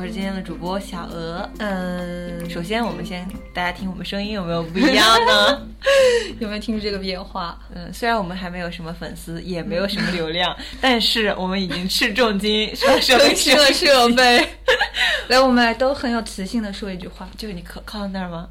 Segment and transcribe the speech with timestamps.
[0.00, 1.46] 我是今天的主播小鹅。
[1.58, 5.60] 嗯，首先，我们先大家听我们声音有没有不一样呢？
[6.40, 7.58] 有没有听出这个变化？
[7.74, 14.38] 嗯，虽然我们还没有什么粉丝，也没有什么流量， 但是我们已经斥重金设设备吃了设备。
[15.28, 18.48] 来，我们来都很有磁性的说一句话，就是你靠靠到那儿吗？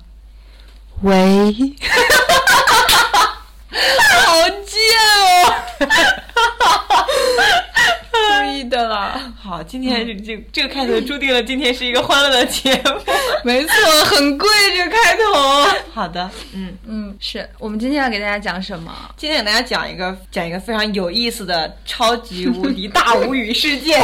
[1.01, 1.51] 喂，
[3.71, 4.77] 好贱
[5.17, 5.55] 哦！
[8.69, 9.19] 的啦。
[9.41, 12.91] 好，今天这这这个开头注定了今天是一个欢乐的节目。
[13.43, 15.79] 没错，很贵这个开头。
[15.91, 18.93] 好的，嗯嗯，是我们今天要给大家讲什么？
[19.17, 23.99] 今天给大家讲一个讲一个非常有意思的超级无敌大无语事件。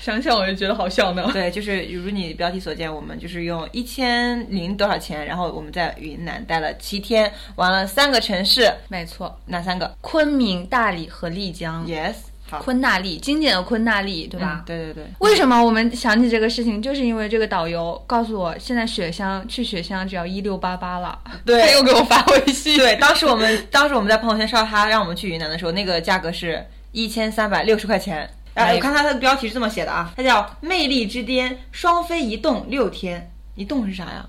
[0.00, 1.28] 想想我就觉得好笑呢。
[1.34, 8.72] 对，就是如你标题所见，我们就是用一千零多少钱，然后我们在云南待了七天，玩了三个城市。
[8.88, 9.94] 没错，哪三个？
[10.00, 11.86] 昆明、大理和丽江。
[11.86, 14.60] Yes，好，昆大丽，经典的昆大丽，对吧？
[14.60, 15.04] 嗯对对对。
[15.18, 21.18] 为什么我们想起这个事情，就是因为这个导游告诉我，现在雪乡去雪乡只要一六八八了。
[21.44, 22.76] 对他又给我发微信。
[22.76, 28.28] 对，当时我们 当时我们在朋友圈刷他让我们去云南的时候，那个价格是一千三百六十块钱。
[28.54, 33.30] 哎，我看他的标题是这么写的啊，它叫“魅力之巅，双飞一动六天”。
[33.54, 34.26] 一动是啥呀？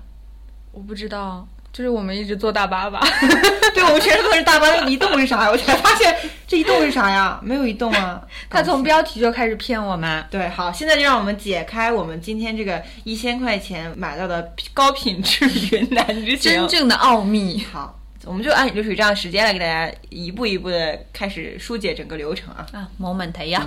[0.72, 3.00] 我不知道，就是我们一直坐大巴吧。
[3.74, 5.50] 对，我们全程都是大巴，那一动是啥呀？
[5.50, 6.14] 我才发现
[6.46, 7.38] 这一动是啥呀？
[7.42, 8.20] 没有一动啊。
[8.50, 10.24] 他从标题就开始骗我们。
[10.30, 16.52] 对，好，现在就让我们解开我们今天这个一千块钱买到的高品质云南之行。
[16.52, 17.64] 真正的奥秘。
[17.72, 22.66] 好，我们就按流水账时间来给大家一步一步的开始疏解整个流程啊。
[22.72, 23.64] 啊，moment 呀。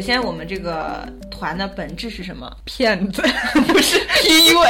[0.00, 2.50] 首先，我们这个团的本质是什么？
[2.64, 3.20] 骗子，
[3.68, 4.64] 不是 PUA。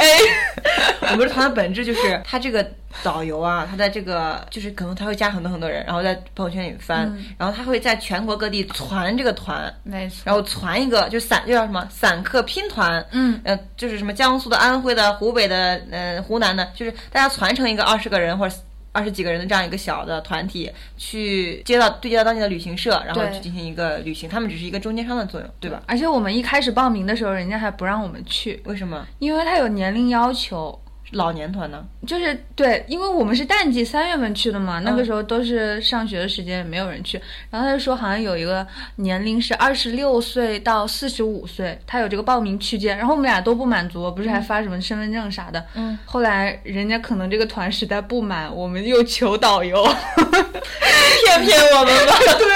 [1.09, 2.69] 我们团的本质就是，他这个
[3.01, 10.17] 导游啊，他在这个就是可能他会加很多很多人，然后在朋友圈里翻，嗯然后他会在全国各地传这个团，没错。
[10.25, 18.53] 然后传一个就散就叫什么散客拼团，嗯，呃，就是什么江苏的、安徽的、湖北的、呃湖南的，就是大家传承一个二十个人或者。
[18.91, 25.81] 二十几个人的这样一个小的团体，去接到对接到当地的旅行社，然后去进行一个旅行，他们只是一个中间商的作用，对吧？
[25.87, 30.77] 而且我们一开始报名的时候，人家还不让我们去，为什么因为他有年龄要求。
[31.11, 31.83] 老年团呢？
[32.07, 37.19] 就是对，因为我们是淡季三月份去的嘛，嗯那个时候都是上学的时间，也没有人去。
[37.49, 42.97] 然后他就说好像有一个年龄是二十六岁到四十五岁，他有这个报名区间。
[42.97, 45.63] 然后我们俩都不满足，不是还发什么身份证啥的。
[45.75, 52.17] 嗯，后来人家可能这个团实在不满，我们又求导游骗骗我们吧。
[52.39, 52.47] 对，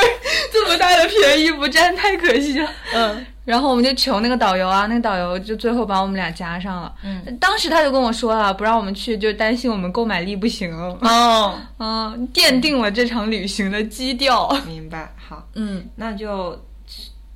[0.51, 2.69] 这么大的便宜不占太可惜了。
[2.93, 6.93] 嗯，然后我们就求那个导游啊，那个导游就最后把我们俩加上了。
[7.03, 10.75] 嗯，当时他就跟我说了，不让我们去，就担心我们购买力不行。
[10.75, 14.49] 哦， 嗯，奠定了这场旅行的基调。
[14.65, 15.13] 明白。
[15.15, 16.59] 好，嗯，那就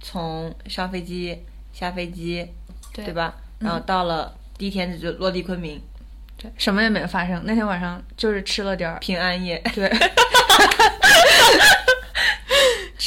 [0.02, 1.38] 从上飞机、
[1.72, 2.46] 下飞机，
[2.94, 3.36] 对对吧？
[3.59, 5.81] 然后到了第一天就落地昆明，
[6.38, 7.41] 对，什么也没有发生。
[7.46, 9.62] 那天晚上就是吃了点儿，平安夜。
[9.76, 9.90] 对，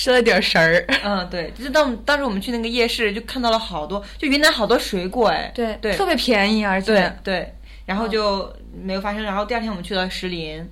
[0.02, 0.84] 吃了点儿食儿。
[1.04, 7.54] 嗯， 对，就是当当时我们去那个夜市，就看到了好多，就云南好多水果，哎，对对特别便宜，而且对对，
[7.86, 9.22] 然后就没有发生。
[9.22, 10.68] 然后第二天我们去了石林，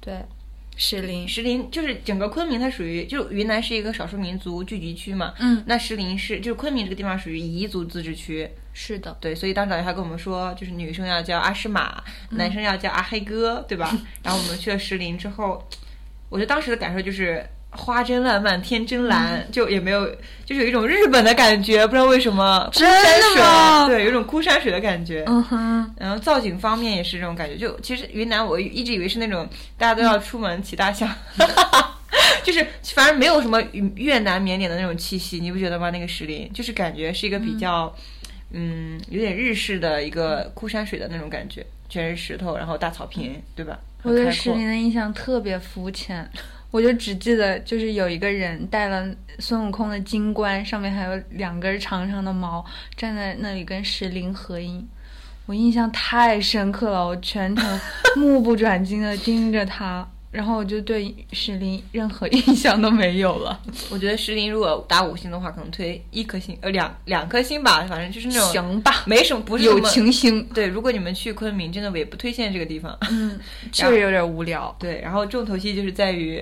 [0.00, 0.14] 对，
[0.78, 13.94] 石林，石林就是整个昆明，它属于就云南是一个少数民族聚集区嘛，嗯，那石林是就是昆明这个地方属于彝族自治区，是的，对，所以当时导游还跟我们说，就是女生要叫阿诗玛，男生要叫阿黑哥，对吧？
[14.24, 15.62] 然后我们去了石林之后，
[16.30, 20.04] 我觉得当时的感受就是花真烂漫，天真蓝，就也没有，
[20.44, 22.88] 就是有一种日本的感觉，不知道为什么，真
[23.36, 25.24] 的吗，对，有一种枯山水的感觉。
[25.28, 29.48] 嗯哼，然后造景方面也是这种感觉，就其实云南我一直以为是那种
[29.78, 31.08] 大家都要出门骑大象，
[32.42, 33.62] 就是反正没有什么
[33.94, 35.90] 越南缅甸的那种气息，你不觉得吗？
[35.90, 37.94] 那个石林就是感觉是一个比较，
[38.50, 43.78] 嗯，有点日式的一个枯山水的那种感觉，全是石头，然后大草坪，对吧？
[44.02, 46.28] 我对石林的印象特别肤浅。
[46.70, 49.08] 我就只记得，就是有一个人戴了
[49.38, 52.64] 孙悟空的金冠，上面还有两根长长的毛，
[52.96, 54.88] 站在那里跟石林合影。
[55.46, 57.80] 我印象太深刻了，我全程
[58.16, 60.08] 目不转睛的盯着他。
[60.30, 63.60] 然后我就对石林任何 印象都没有了。
[63.90, 72.96] 我觉得石林如果打五星的话，可能推一颗星，呃，两两颗星吧，反正就是那种行吧，没什么，不是友情星，对，如果你们去昆明，真的我也不推荐这个地方。
[73.10, 73.38] 嗯，
[73.72, 74.74] 确实有点无聊。
[74.78, 76.40] 对，然后重头戏就是在于，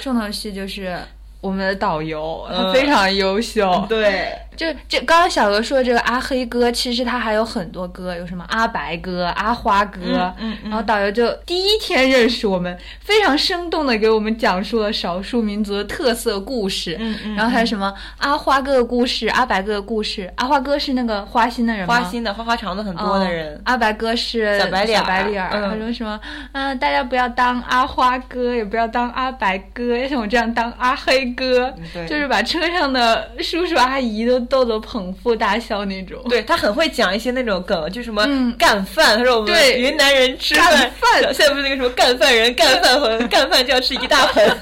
[0.00, 0.98] 重头戏就是
[1.42, 3.84] 我们的导游，他嗯非常优秀。
[3.88, 10.00] 对，就这刚刚小鹅说的这个阿黑哥，其实他还有很多歌，有什么阿白哥、阿花哥，
[10.38, 16.96] 嗯嗯嗯然后导游就第一天认识我们，非常生动的给我们讲述了少数民族的特色故事。
[17.00, 20.32] 嗯嗯然后还有什么阿花哥的故事、阿白哥的故事。
[20.36, 21.94] 阿花哥是那个花心的人吗？
[21.94, 26.20] 花心的花花肠子很多的人嗯，阿白哥是小白脸白脸他说什么
[26.52, 26.72] 啊？
[26.76, 36.22] 大家不要当阿花哥，也不要当阿白哥，要像我这样当阿黑哥，嗯对就是把车上的叔叔阿姨都逗得捧腹大笑那种。
[36.28, 44.56] 对他很会讲一些那种梗，就什么嗯干饭，他说我们对云南人吃干饭，饭现在不是那个什么干饭人，干饭魂， 干饭就要吃一大盆，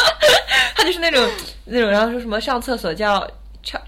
[0.74, 1.26] 他就是那种
[1.64, 3.26] 那种，然后说什么上厕所叫
[3.62, 3.80] 唱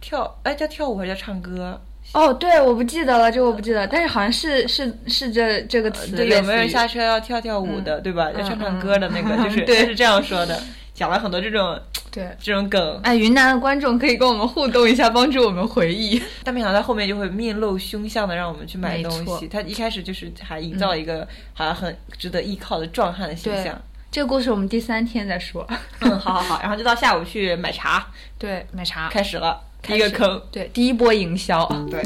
[0.00, 1.80] 跳，哎叫跳舞还是叫唱歌？
[2.14, 6.14] 哦，对，我不记得了，这我不记得，但是好像是是是这这个词。
[6.26, 8.30] 有没有人下车要跳跳舞的，对吧？
[8.32, 10.60] 要唱唱歌的那个，嗯就是 对是这样说的，
[11.02, 11.76] 讲了很多这种
[12.12, 12.28] 对。
[12.40, 16.22] 这种梗，哎，云南的观众可以跟我们互动一下，帮助我们回忆。
[16.44, 19.48] 但没想到他后面就会面露凶相的让我们去买东西。
[19.48, 23.76] 他一开始就是还营造一个好像很值得依靠的壮汉的形对象。
[24.12, 25.66] 这个故事我们第三天再说。
[25.98, 28.06] 嗯，好好好，然后就到下午去买茶，
[28.38, 30.40] 对，买茶开始了一个坑。
[30.52, 31.66] 对，第一波营销。
[31.90, 32.00] 对。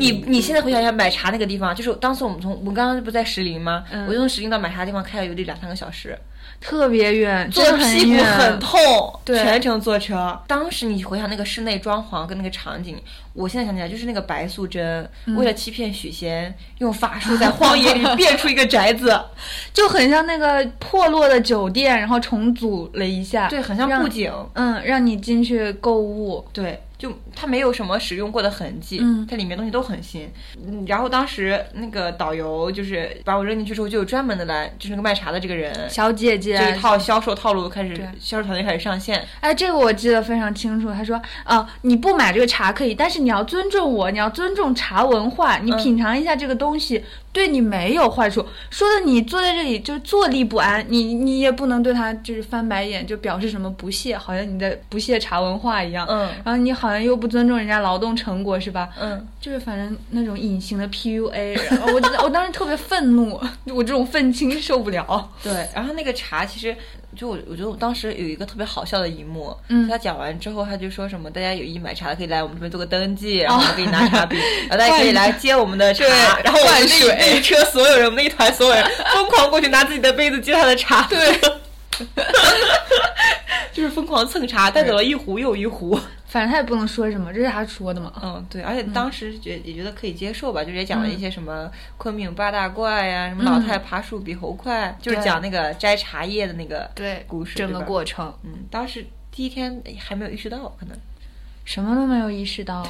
[0.00, 3.84] 你你现在回想一下买茶那个地方，就是当时我们从我们刚刚不在石林吗？
[3.92, 6.18] 嗯我就从石林到买茶的地方开了有得两三个小时，
[6.60, 8.80] 特别远，坐的屁股很痛，
[9.24, 10.38] 对全程坐车。
[10.46, 12.96] 当时你回想那个室内装潢跟那个场景，
[13.32, 19.18] 我现在想起来就是那个白素贞、嗯为了欺骗许仙，用法术在 荒野里变出一个宅子，
[19.72, 24.32] 就很像那个破落的酒店，然后重组了一下，对，很像布景。
[24.54, 26.44] 嗯，让你进去购物。
[26.52, 30.30] 对，就它没有什么使用过的痕迹，嗯它里面东西都很新。
[30.62, 39.26] 嗯，然后当时那个导游就是把我扔进去之后，就有专门的来，就是那个卖茶的这个人，小姐姐，这一套销售套路开始，销售团队开始上线。
[39.40, 40.92] 哎，这个我记得非常清楚。
[40.92, 47.02] 他说，啊、你不买这个茶可以，但是你要尊重我，你要尊重茶文化，你嗯品尝一下这个东西，
[47.32, 48.44] 对你没有坏处。
[48.70, 56.06] 说的你坐在这里就是坐立不安，你你也不能对他就是翻白眼，就表示什么不屑，好像你在不屑茶文化一样。
[56.08, 58.88] 嗯然后你好像又不尊重人家劳动成果，是吧？
[59.00, 63.40] 嗯，就是反正那种隐形的 PUA，然后我我当时特别愤怒，
[63.72, 65.30] 我这种愤青受不了。
[65.42, 65.52] 对。
[65.74, 66.76] 然后那个茶其实
[67.16, 81.38] 就我我觉得我当时有一个特别好笑的一幕，嗯他讲完之后他就说什么大家有意买茶的可以来我们这边做个登记，然后我们给你拿茶饼， 然后大家可以来接我们的茶，对然后灌水那一车所有人，我们那一团所有人疯狂过去拿自己的杯子接他的茶，对。
[83.72, 85.98] 就是疯狂蹭茶，带走了一壶又一壶。
[86.30, 88.12] 反正他也不能说什么，这是他说的嘛。
[88.22, 100.96] 嗯，对，而且当时觉也觉得可以接受吧，就是也讲了一些什么昆明八大怪呀、什么老太爬树比猴快，就是讲那个摘茶叶的那个对故事，整个过程嗯，当时第一天还没有意识到，可能
[101.64, 102.86] 什么都没有意识到。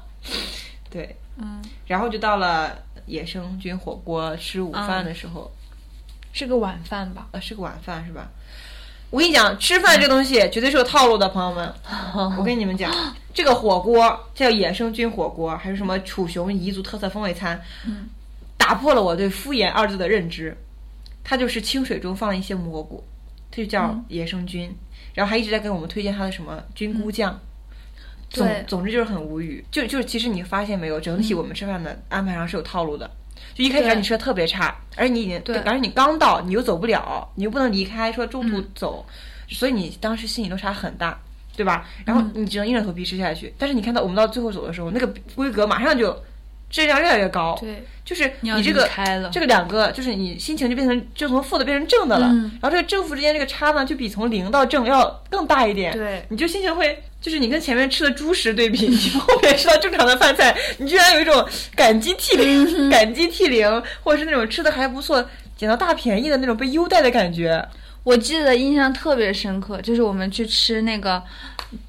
[0.88, 5.52] 对，嗯，然后就到了野生菌火锅吃午饭的时候，
[6.32, 7.28] 是个晚饭吧？
[7.32, 8.30] 呃，是个晚饭是吧？
[9.14, 11.72] 我跟你讲，吃饭这东西绝对是有套路的，朋友们。
[12.36, 12.92] 我跟你们讲，
[13.32, 18.08] 这个火锅叫野生菌火锅，还是什么楚雄彝族特色风味餐，嗯
[18.56, 20.56] 打破了我对“敷衍”二字的认知。
[21.22, 23.04] 它就是清水中放了一些蘑菇，
[23.52, 24.74] 它就叫嗯野生菌，
[25.14, 27.38] 然后还一直在给我们推荐它的什么菌菇酱。
[28.30, 33.08] 总总之就是很无语，就就是其实你发现没有，整体我们吃饭的安排上是有套路的。
[33.52, 39.04] 就一开始你吃的特别差，而你已经对而且你刚到，你又走不了，你又不能离开，说中途嗯走，
[39.48, 41.20] 所以你当时心理落差很大，
[41.56, 41.86] 对吧？
[42.04, 43.52] 然后嗯你只能硬着头皮吃下去。
[43.58, 46.16] 但是你看到我们到最后走的时候，那个规格马上就
[46.74, 49.30] 质量越来越高，对，就是你这个离开了。
[49.30, 52.50] 这个两个，就是你心情就变成就从负的变成正的了，嗯。
[52.60, 56.24] 然后这个正负之间这个差呢，就比从零到正要更大一点，对。
[56.30, 57.02] 你就心情会。
[57.20, 65.24] 就是你跟前面吃的猪食对比，你后面吃到正常的饭菜，你居然有一种感激涕零、 感激涕零，或者是那种吃的还不错、
[65.56, 67.66] 捡到大便宜的那种被优待的感觉。
[68.02, 71.22] 我记得印象特别深刻，就是我们去吃那个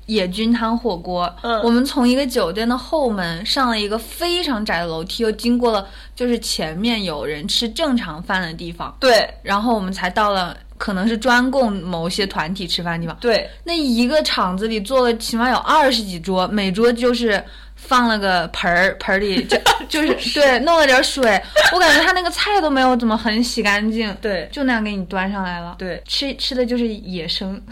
[0.06, 1.62] 野菌汤火锅，嗯。
[1.62, 9.28] 我们从一个酒店的后门上了一个非常窄的楼梯，又经过了就是前面有人吃正常饭的地方，对。
[9.42, 13.18] 然后我们才到了可能是专供某些团体吃饭的地方。
[13.20, 17.44] 对，那一个场子里坐了起码有二十几桌，每桌就是
[17.76, 19.58] 放了个盆儿，盆儿里 就
[19.88, 21.42] 就是对，弄了点水。
[21.74, 24.48] 我感觉他那个菜都没有怎么很洗干净，对。
[24.52, 25.76] 就那样给你端上来了。
[25.78, 27.60] 对，吃吃的就是野生。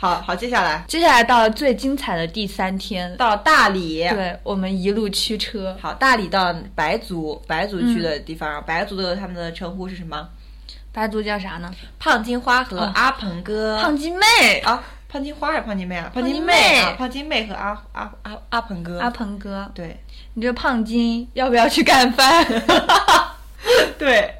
[0.00, 4.08] 好，好，接下来接下来到了最精彩的第三天，到大理。
[4.08, 10.26] 对我们一路驱车，好，大理到白族，白族去的地方，白族的他们的称呼是什么？
[10.90, 11.70] 白族叫啥呢？
[11.98, 13.76] 胖金花和阿鹏哥。
[13.82, 16.10] 胖金妹啊，胖金花还是胖金妹啊？
[16.14, 18.98] 胖金妹啊，胖金妹和阿阿阿阿鹏哥。
[19.00, 20.00] 阿鹏哥，对，
[20.32, 22.46] 你这胖金要不要去干饭？
[23.98, 24.34] 对，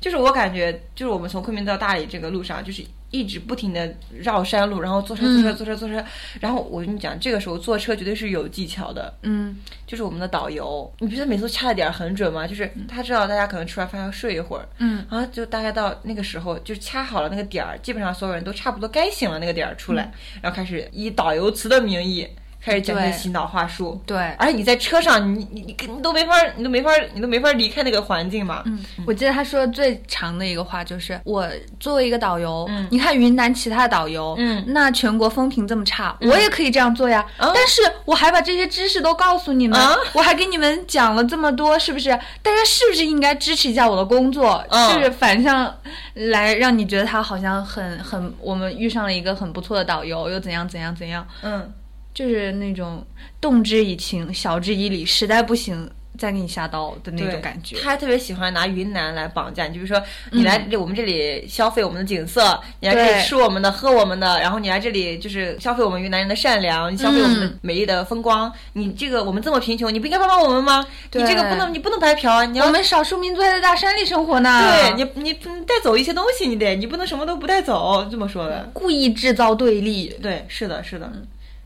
[0.00, 6.04] 就是我感觉，就是我们从昆明到大理这个路上，就是一直不停的绕山路，然后坐车坐车坐车坐车，
[6.40, 9.14] 然后我跟你讲，这个时候坐车绝对是有技巧的。
[9.22, 12.46] 嗯，就是我们的导游，你不觉得每次都掐的点儿很准吗？
[12.46, 22.26] 就是他知道大家可能吃完饭要睡一会儿，嗯，然后就大概到那个时候，就是掐好了那个点儿，基本上所有人都差不多该醒了那个点儿出来，然后开始以导游词的名义
[22.64, 24.00] 开始讲些洗脑话术。
[24.06, 24.16] 对。
[24.38, 28.62] 而且你在车上，你你你你都没法，你都没法，你都没法离开那个环境嘛。
[28.66, 31.46] 嗯，我记得他说的最长的一个话就是：我
[31.80, 37.24] 作为一个导游，嗯你看云南其他导游，嗯那全国风评这么差，我也可以这样做呀。
[37.38, 42.10] 啊但是我还把这些知识都告诉你们，啊我还给你们讲了这么多，是不是？
[42.42, 44.64] 大家是不是应该支持一下我的工作？
[44.68, 45.74] 嗯就是反向
[46.14, 51.72] 来让你觉得他好像很很，我们遇上了一个很不错的导游，又怎样怎样怎样，嗯，
[52.14, 53.04] 就是那种
[53.40, 57.74] 动之以情，晓之以理，实在不行再给你下刀的那种感觉。
[57.80, 60.00] 他还特别喜欢拿云南来绑架你，就比如说
[60.30, 68.52] 你来我们这里消费我们的景色，你来这里吃我们的、喝我们的，然后你来这里就是消费我们云南人的善良，你消费我们的嗯美丽的风光。
[68.74, 70.86] 你这个我们这么贫穷，你不应该帮帮我们吗？
[71.12, 72.44] 你这个不能，你不能白嫖啊！
[72.44, 78.68] 你要我们少数民族还在大山里生活呢，对你你你带走一些东西，你得你不能什么都不带走，这么说的。
[78.74, 80.14] 故意制造对立。
[80.20, 81.10] 对，是的，是的。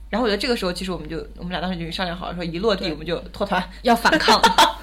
[0.08, 3.62] 然后我觉得这个时候，其实我们就我们俩当时就商量好了，说一落地我们就脱团。
[3.82, 4.40] 要反抗，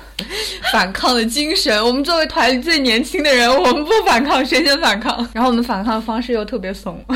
[0.71, 1.83] 反抗的精神。
[1.83, 5.17] 我们作为团里最年轻的人，我们不反抗，谁先反抗？
[5.33, 7.03] 然后我们反抗的方式又特别怂。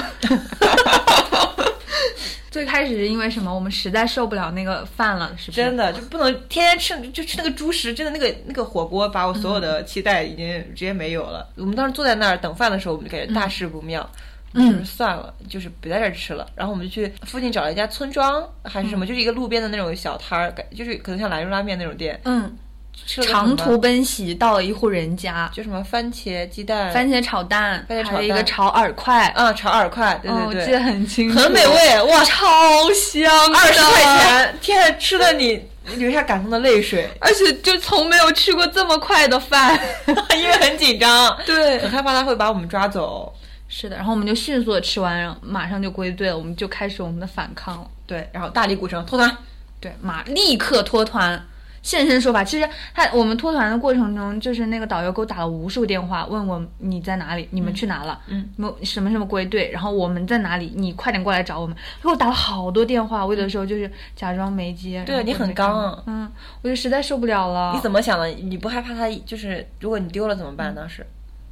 [2.49, 3.53] 最开始是因为什么？
[3.53, 5.61] 我们实在受不了那个饭了，是不是？
[5.61, 11.47] 真的就不能天天吃，就吃那个猪食，真的那个那个火锅把我所有的期待已经直接没有了。
[11.55, 14.01] 我们当时坐在那儿等饭的时候，我们就感觉大事不妙。
[14.13, 14.19] 嗯
[14.53, 16.47] 就是算了，就是别在这儿吃了。
[16.55, 22.19] 然后我们就去附近找了一家村庄，还是什么，就是一个路边的那种小摊儿，感就是可能像兰州拉面那种店。
[22.25, 22.57] 嗯，
[23.05, 32.47] 长途奔袭到了一户人家，就什么番茄鸡蛋，番茄炒蛋，番茄炒还有一个蛋炒饵块，嗯炒饵块，对对对，哦我记得很清楚，很美味哇，超
[32.93, 35.63] 香，二十块，钱，天啊，吃的你
[35.97, 39.79] 流下感动的泪水，而且就从没有吃过这么快的饭。
[40.35, 41.77] 因为很紧张， 对。
[41.79, 43.31] 很害怕他会把我们抓走。
[43.69, 47.89] 是的，然后我们就迅速的吃完，然后马上就归队了，我们就开始我们的反抗了。
[48.05, 49.37] 对，然后大理古城脱团，
[49.81, 51.45] 对，马立刻脱团，
[51.81, 52.41] 现身说法。
[52.43, 58.49] 其实他我们脱团的过程中，就是那个导游给我打了无数电话，问我你在哪里，你们去哪了，嗯，
[58.83, 61.75] 什么什么归队，然后我们在哪里，你快点过来找我们。
[62.01, 65.03] 给我打了好多电话，我有的时候就是假装没接。
[65.05, 66.31] 对你很刚啊嗯，
[66.61, 67.73] 我就实在受不了了。
[67.75, 68.27] 你怎么想的？
[68.27, 70.73] 你不害怕他就是如果你丢了怎么办？
[70.73, 71.05] 当时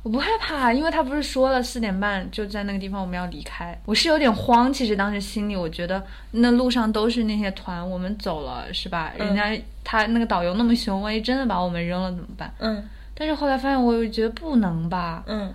[0.05, 4.71] 我不害怕，因为他不是说了四点半就在那个地方我们要离开，我是有点慌。
[4.71, 9.11] 其实当时心里我觉得那路上都是那些团，我们走了是吧？
[9.17, 12.53] 嗯人家他那个导游那么凶，万一真的把我们扔了怎么办？
[12.59, 15.51] 嗯但是后来发现，我又觉得不能吧，嗯，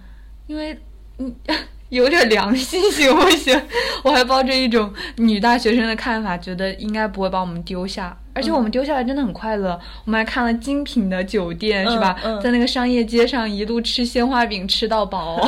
[0.48, 0.76] 因为
[1.18, 1.32] 嗯
[1.90, 3.60] 有点良心行不行？
[4.02, 8.16] 我还抱着一种女大学生的看法，觉得应该不会把我们丢下。
[8.32, 12.16] 而且我们丢下来真的很快乐，我们还看了精品的酒店，是吧？
[12.24, 15.40] 嗯在那个商业街上一路吃鲜花饼吃到饱，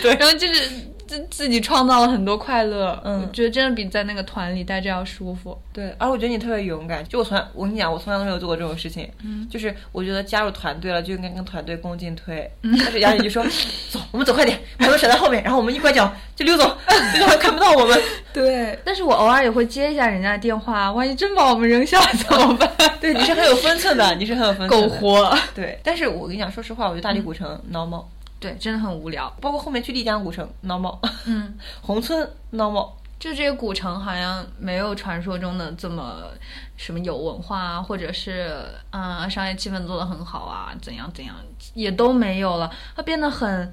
[0.00, 0.70] 对 然后就是
[1.10, 2.96] 自自己创造了很多快乐。
[3.04, 5.58] 嗯我觉得真的比在那个团里待着要舒服。
[5.72, 7.04] 对，而我觉得你特别勇敢。
[7.08, 9.10] 就我从来，我跟你讲，我从来都没有做过这种事情。
[9.24, 12.48] 嗯，就是我觉得加入团队了，就应该跟团队共进退。
[12.62, 13.44] 嗯但是杨姐就说
[13.90, 16.64] ：“走，我们走快点，他们甩在后面，然后我们一拐角就溜走，
[17.18, 18.00] 溜走看不到我们。
[18.32, 24.88] 对，但是我偶尔也会接一下人家的电话，万一真把我们扔下了怎么办？” 对，你是很有分寸的，你是很有分寸苟。
[24.88, 25.36] 活。
[25.54, 28.04] 对，但是我跟你讲，说实话，我觉得大理古城 normal，
[28.40, 29.30] 对，真的很无聊。
[29.40, 32.90] 包括后面去丽江古城 normal，嗯， 宏村 normal。
[33.18, 36.22] 就这些古城好像没有传说中的这么
[36.78, 41.36] 什么有文化啊，或者是啊、商业气氛做得很好啊，怎样怎样
[41.74, 43.70] 也都没有了，它变得很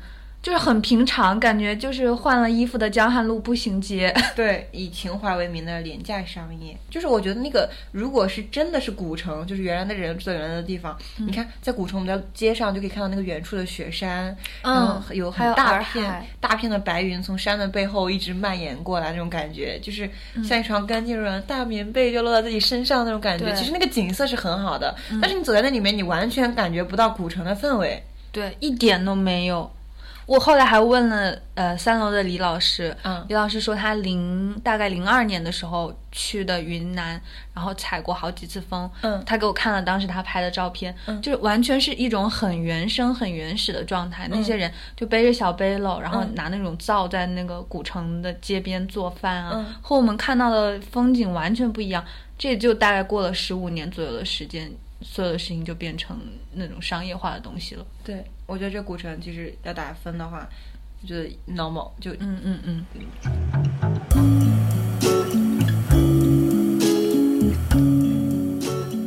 [0.47, 4.15] 就是很平常，感觉就是换了衣服的江汉路步行街。
[4.33, 20.09] 对，以情怀为名的廉价商业，就是我觉得那个如果是真的是古城，就是原来的人住在原来的地方，你看在古城我们在街上就可以看到那个远处的雪山，然后有很大片大片的白云从山的背后一直蔓延过来，那种感觉就是
[20.45, 23.53] 像一床干净软的大棉被就落在自己身上那种感觉。
[23.53, 28.01] 其实那个景色是很好的，但是你走在那里面，你完全感觉不到古城的氛围。
[28.31, 29.69] 对，一点都没有。
[30.27, 37.19] 我后来还问了呃三楼的李老师，嗯李老师说他零大概零二年的时候去的云南，
[37.53, 38.91] 然后采过好几次风。
[39.01, 44.27] 嗯他给我看了当时他拍的照片，嗯就是完全是一种很原生、很原始的状态。
[44.29, 52.03] 那些人就背着小背篓，然后嗯拿那种灶在那个古城的街边做饭啊，嗯和我们看到的风景完全不一样。
[52.37, 54.69] 这就大概过了十五年左右的时间，
[55.01, 56.19] 所有的事情就变成
[56.53, 57.85] 那种商业化的东西了。
[58.03, 60.47] 对，我觉得这古城其实要打分的话，
[61.01, 62.85] 我觉得 normal 就嗯嗯嗯。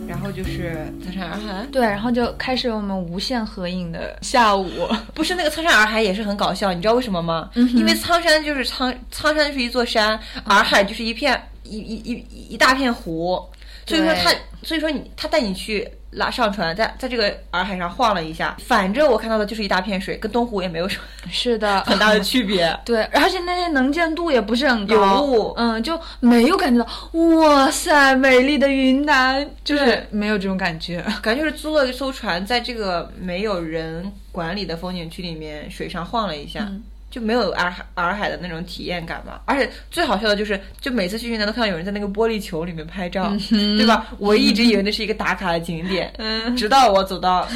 [0.06, 4.68] 然后就是苍山洱海，对，然后就开始我们无限合影的下午。
[5.14, 7.50] 不是那个苍山洱海也是很搞笑，你知道为什么吗？
[7.54, 13.42] 因为苍山就是苍苍山就是一座山，洱海就是一片一一一一一大片湖，
[13.86, 14.30] 所以说他
[14.62, 22.76] 所以说你他带你去拉上船，在在这个洱海上晃了一下，反正我看到的就是一大片水，跟东湖也没有什么 是的，很大的区别。
[22.84, 31.04] 对，而且那些能见度也不是很高，有雾嗯，就没有感觉到哇塞，美丽的云南，就是没有这种感觉。
[31.22, 36.68] 感觉就是租了一艘船，在这个没有人管理的风景区里面水上晃了一下，
[37.10, 39.40] 就没有洱海洱海的那种体验感嘛。
[39.44, 44.06] 而且最好笑的就是，就每次去云南都看到有人在那个玻璃球里面拍照，对吧？
[44.18, 47.46] 我一直以为那是一个打卡的景点，嗯直到我走到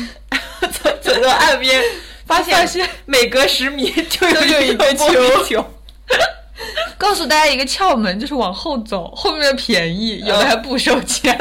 [0.83, 1.83] 走 走到岸边，
[2.27, 5.65] 发现每隔十米就有有一个玻璃球。
[6.97, 11.37] 告诉大家一个窍门，就是往后走，后面的便宜，有的还不收钱。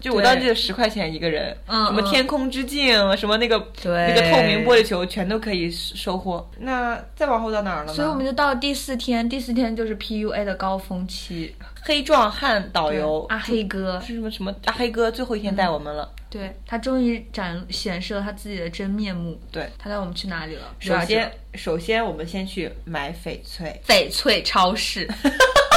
[0.00, 6.48] 就我当时记得十块钱一个人，嗯什么天空之镜，什么那个对那个透明玻璃球，全都可以收获。
[6.58, 7.92] 那再往后到哪儿了？
[7.92, 11.54] 所以我们就到了第四天，第四天就是 PUA 的高峰期。
[11.82, 16.08] 黑壮汉导游阿黑哥，是什么什么阿黑哥最后一天带我们了。
[16.28, 19.40] 对他终于展显示了他自己的真面目。
[19.50, 20.62] 对，他带我们去哪里了？
[20.78, 25.08] 首先首先我们先去买翡翠，翡翠超市。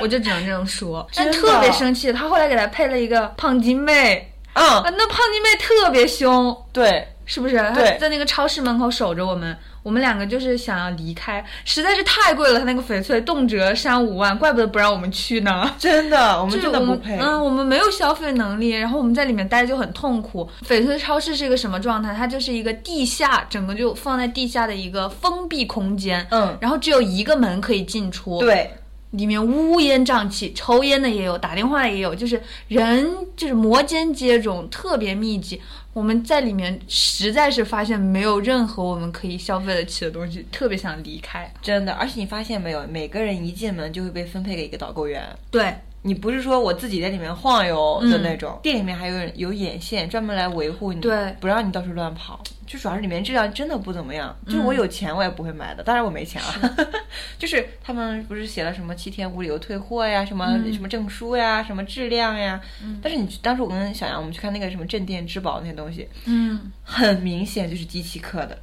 [0.00, 2.12] 我就只能这样说，但真特别生气。
[2.12, 7.56] 他后来给他配了一个胖金妹，嗯啊，，那胖金妹特别凶，对，是不是？
[7.56, 12.58] 他对在那个超市门口守着我们，我们两个就是想要离开，实在是太贵了。
[12.58, 15.72] 他那个翡翠动辄三五万，怪不得不让我们去呢。
[15.78, 17.16] 真的，我们就是真的不配。
[17.18, 20.48] 嗯，我们没有消费能力，然后我们在里面待着就很痛苦。
[20.68, 22.14] 翡翠超市是一个什么状态？
[22.14, 28.70] 它就是一个地下，整个就放在地下的一个封闭空间，嗯，然后只有一个门可以进出，，对，
[29.12, 35.60] 里面乌烟瘴气，抽烟的也有，打电话的也有，就是人就是摩肩接踵，特别密集。
[35.94, 41.52] 我们在里面实在是发现没有任何我们可以消费得起的东西，特别想离开。
[41.60, 41.92] 真的。
[41.92, 45.22] 而且你发现没有，每个人一进门就会被分配给一个导购员。
[45.50, 52.40] 对，你不是说我自己在里面晃悠的那种，店里面还有人有眼线专门来维护你，对不让你到处乱跑。
[52.66, 56.76] 就主要是里面质量真的不怎么样，就是我有钱我也不会买的，当然我没钱啊。
[57.38, 62.60] 就是他们不是写了什么七天无理由退货呀，什么、什么证书呀，什么质量呀。
[63.02, 68.58] 但是你当时我跟小杨我们去看那个什么镇店之宝那些东西，嗯，很明显就是机器刻的。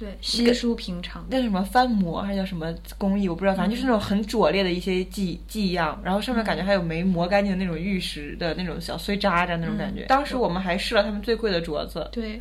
[0.00, 1.26] 对，稀疏平常。
[1.28, 10.06] 那什么翻模还是叫什么工艺，我不知道，反正就是那种很拙劣的一些技技样，然后上面感觉还有没磨干净的那种玉石的那种小碎渣渣那种感觉。
[10.06, 12.38] 当时我们还试了他们最贵的镯子，对，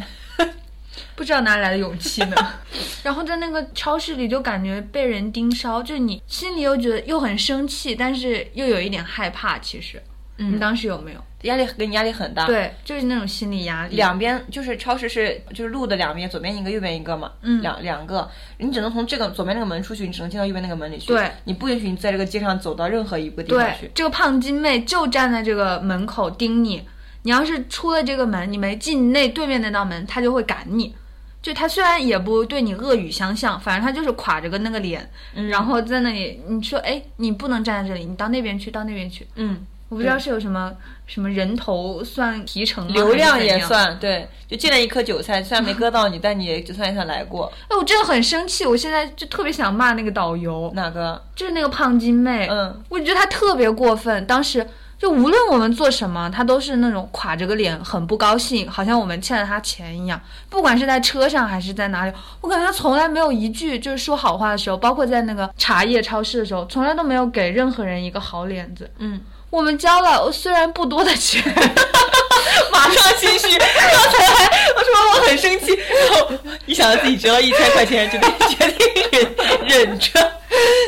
[1.17, 2.35] 不知道哪来的勇气呢。
[3.03, 9.59] 然后在那个超市里就感觉被人盯梢，就是你心里又觉得又很生气，但是又有一点害怕。
[9.59, 10.01] 其实，
[10.37, 11.21] 嗯你当时有没有？
[11.43, 13.95] 压力给你压力很大。，对，就是那种心理压力。
[13.95, 21.07] 两边就是超市是就是路的两边，左边一个，右边一个嘛，嗯两两个，你只能从这个左边那个门出去，你只能进到右边那个门里去。
[21.07, 26.87] 对，你不允许你在这个街上走到任何一个地方去对。，这个胖金妹就站在这个门口盯你。
[27.23, 30.95] 你要是出了这个门，你没进那对面那道门，她就会赶你。
[31.41, 39.25] 就他虽然也不对你恶语相向，反正他就是垮着个那个脸，嗯然后在那里你说，哎，你不能站在这里，你到那边去，到那边去。
[39.35, 40.71] 嗯，我不知道是有什么
[41.05, 42.87] 什么人头算提成？
[42.93, 43.59] 流量也。
[43.59, 47.51] 算对，就进来一颗韭菜，虽然没割到你，但你也就算一算来过。
[47.67, 51.21] 哎，我真的很生气，我现在就特别想骂那个导游，哪个？
[51.35, 52.47] 就是那个胖金妹。
[52.49, 54.25] 嗯，我觉得她特别过分。
[54.25, 54.65] 当时
[54.97, 60.19] 就无论我们做什么，他都是那种垮着个脸，很不高兴，好像我们欠了他钱一样。
[60.49, 68.89] 不管是在车上还是在哪里，我感觉他从来没有一句就是说好话的时候，包括在那个茶叶超市的时候，从来都没有给任何人一个好脸子。
[68.97, 71.43] 嗯，我们交了虽然不多的钱，
[72.71, 73.57] 马上心虚。
[73.57, 76.31] 刚才还我说我很生气，然后
[76.65, 80.31] 一想到自己折了一千块钱，就决定忍忍着。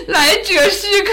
[0.07, 1.11] 来者是客。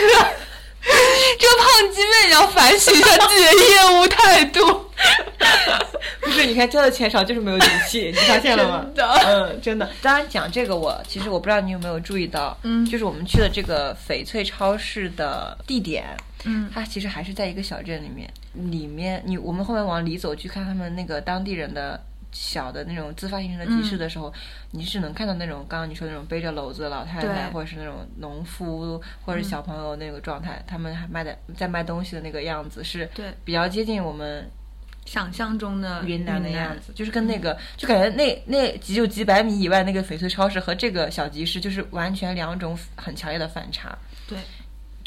[1.38, 4.86] 这个胖鸡妹，你要反省一下自己的业务态度。
[6.20, 8.86] 不是，你看交的钱少就是没有底气， 你发现了吗？
[9.26, 9.88] 嗯，真的。
[10.00, 18.30] 当然讲这个，我其实我不知道你有没有注意到，嗯就是我们去的这个翡翠超市的地点，嗯它其实还是在一个小镇里面。
[18.54, 22.00] 里面你我们后面往里走去看他们那个当地人的
[22.32, 24.32] 小的那种自发形成的集市的时候，
[24.72, 34.48] 你是能看到那种刚刚你说的那种背着篓子的老太太，或者是那种农夫或者是小朋友那个状态，他们还卖的在卖东西的那个样子是对比较接近我们
[35.06, 36.88] 想象中的云南的样子。
[36.88, 43.96] 子，就是跟那个，就感觉那那几就几百米以外那个翡翠超市和这个小集市就是完全两种很强烈的反差。
[44.28, 44.36] 对，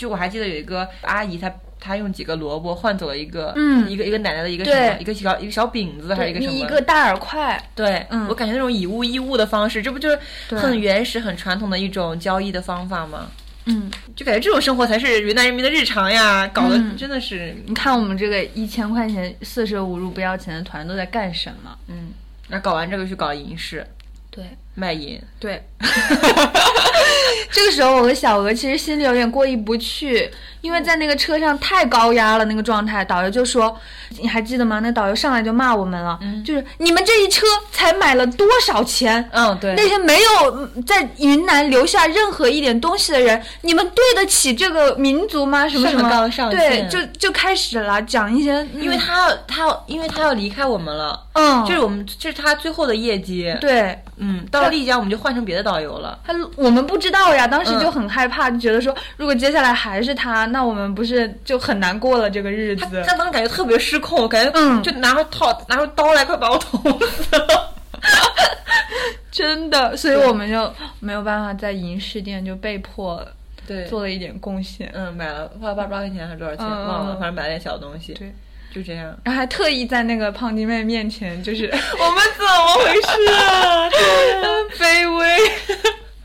[0.01, 6.53] 就我还记得有一个阿姨，她她用几个萝卜换走了一个，嗯一个一个奶奶的一个什么，一个小一个小饼子还是一个什么？
[6.53, 10.17] 一个大耳块，对，嗯我感觉那种以物易物的方式，这不就是
[10.57, 13.27] 很原始、很传统的一种交易的方法吗？
[13.65, 21.77] 嗯，就感觉这种生活才是云南人民的日常呀，搞得嗯真的是，你看我们这个一千块钱四舍五入不要钱的团都在干什么？
[21.87, 22.09] 嗯，
[22.47, 23.85] 那搞完这个去搞银饰，
[24.31, 25.61] 对卖银，对，
[27.51, 30.29] 这个时候我和小鹅其实心里有点过意不去，
[30.62, 33.77] 因为在那个车上太高压了，那个状态，导游就说，
[34.19, 34.79] 你还记得吗？
[34.79, 39.29] 那导游上来就骂我们了，嗯就是你们这一车才买了多少钱？
[39.31, 45.67] 嗯，对，那些没有嗯在云南留下任何一点东西的人，你们对得起这个民族吗？
[45.67, 46.10] 什么什么？
[46.10, 56.19] 上上对，就就开始了讲一些，因为他要他要，因为他要离开我们了，嗯，这是我们这是他最后的业绩。，对嗯，到了丽江我们就换成别的导游了。
[56.25, 63.04] 他，我们不知道呀，当时嗯就很害怕，就觉得说，如果接下来还是他，那我们不是就很难过了这个日子。
[63.06, 67.74] 他当时感觉特别失控，感觉嗯就拿出套拿出刀来，快把我捅死了。
[69.32, 73.26] 真的，所以我们就没有办法在银饰店就被迫
[73.67, 76.65] 对，做了一点贡献，嗯，买了花了八十八块钱还是多少钱？
[76.65, 78.13] 嗯忘了，嗯反正买了点小东西。
[78.13, 78.34] 对，
[78.74, 79.15] 就这样。
[79.24, 83.88] 然后还特意在那个胖弟妹面前，就是 我们怎么回事啊？
[84.78, 85.38] 卑微。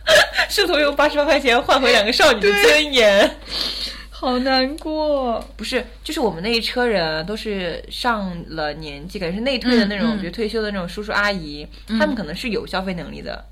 [0.48, 3.36] 试图用八十八块钱换回两个少女的尊严。
[4.10, 5.44] 好难过。
[5.56, 13.44] 不是，就是我们那一车人都是上了年纪，感觉是内退的那种，比如退休的那种叔叔阿姨，他们可能是有消费能力的，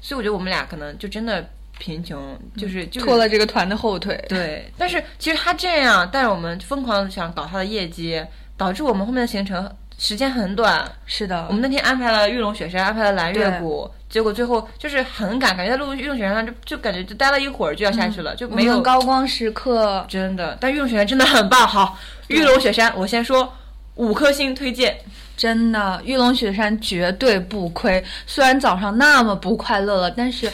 [0.00, 4.20] 所以我觉得我们俩可能就真的贫穷，就是就是拖了这个团的后腿。
[4.28, 4.68] 对。
[4.76, 8.20] 但是其实他这样，但是我们疯狂的想搞他的业绩，
[8.56, 10.90] 导致我们后面的行程时间很短。
[11.04, 20.06] 是的，我们那天安排了玉龙雪山，安排了蓝月谷，结果最后就是很赶，感觉在路玉龙雪山上就就感觉就待了一会儿就要下去了，就没有高光时刻。
[20.08, 21.66] 真的，但玉龙雪山真的很棒。
[21.68, 23.52] 好，玉龙雪山，我先说
[23.96, 24.96] 五颗星推荐。
[25.36, 28.02] 真的，玉龙雪山绝对不亏。
[28.26, 30.50] 虽然早上那么不快乐了，但是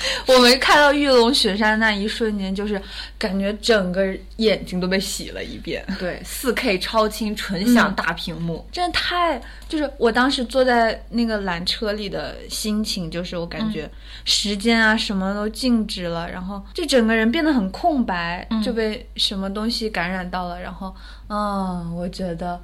[0.26, 2.80] 我们看到玉龙雪山那一瞬间，就是
[3.18, 5.84] 感觉整个眼睛都被洗了一遍。
[5.98, 8.66] 对，四 K 超清纯享大屏幕。
[8.72, 13.90] 真的太，就是我当时坐在那个缆车里的心情，就是我感觉
[14.24, 20.94] 时间啊什么都静止了，然后就整个人变得很空白，就被什么东西感染到了，然后
[21.28, 22.60] 嗯，我觉得。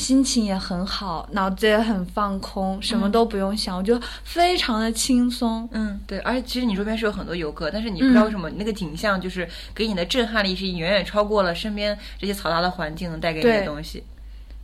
[0.00, 5.68] 心情也很好，脑子也很放空，什么都不用想，我就非常的轻松。
[5.72, 14.02] 嗯，对，而且其实你周边是有很多游客，但是你不知道为什么那个景象就是给你的震撼力是远远超过了身边这些嘈杂的环境能带给你的东西。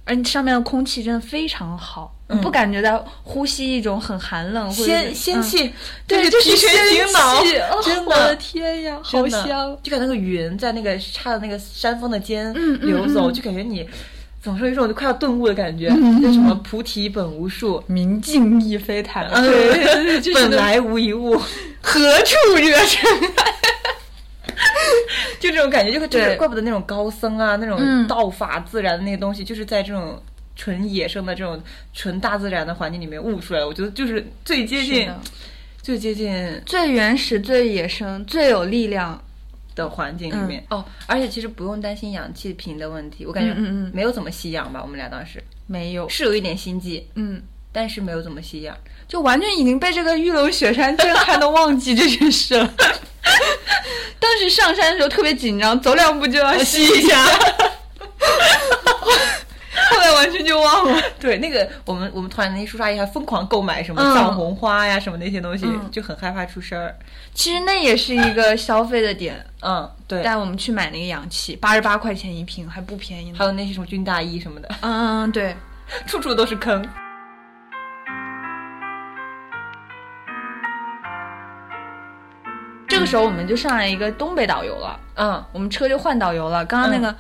[0.09, 5.73] 而且上面的空气真的非常好，嗯不感觉到呼吸一种很寒冷或者仙仙气，
[6.07, 8.37] 对，就是仙醒脑气哦，真我的的。
[8.37, 9.77] 天呀，好香！
[9.83, 13.85] 就感觉那个云在那个插的那个山峰的间流走，嗯就感觉你
[14.47, 19.29] 总是有一种快要顿悟的感觉，嗯嗯就什么菩提本无树，明镜亦非台，
[20.33, 21.37] 本来无一物，
[21.81, 23.53] 何处惹尘埃？
[25.41, 30.23] 就这种感觉，就就是对怪不得那种高僧啊，那种嗯道法自然的那些东西，就是在这种
[30.55, 31.61] 纯野生的这种
[31.93, 33.67] 纯大自然的环境里面悟出来的。
[33.67, 35.11] 我觉得就是最接近、
[35.83, 39.21] 最接近最原始、最野生、最有力量。
[39.77, 40.67] 的环境里面。
[40.71, 43.55] 哦，而且其实不用担心氧气瓶的问题，我感觉
[43.93, 48.77] 没有怎么吸氧吧，我们俩当时没有，是有一点心悸，嗯，但是没有怎么吸氧。
[49.07, 52.75] 就完全已经被这个玉龙雪山震撼的忘记这件事了。
[54.19, 57.25] 当时上山的时候特别紧张，走两步就要吸一下。
[60.63, 61.03] 忘了。
[61.21, 66.95] 对，那个我们我们团那些叔叔阿姨还疯狂购买什么嗯藏红花呀，什么那些东西，嗯就很害怕出事儿。
[67.35, 73.37] 其实那也是一个消费的点， 嗯，对，带我们去买那个氧气，八十八块钱一瓶，还不便宜呢。
[73.39, 75.57] 还有那些什么军大衣什么的，嗯嗯，对。
[76.07, 76.85] 处处都是坑。
[82.89, 86.65] 这个时候我们就上来一个东北导游了，嗯，我们车就换导游了。
[86.65, 87.15] 刚刚那个